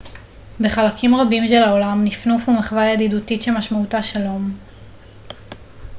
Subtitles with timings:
[0.59, 4.51] בחלקים רבים של העולם נפנוף הוא מחווה ידידותית שמשמעותה שלום